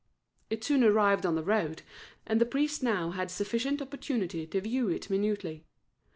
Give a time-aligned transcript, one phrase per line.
[0.49, 1.83] It soon arrived on the road,
[2.25, 5.63] and the priest now had sufficient opportunity to view it minutely.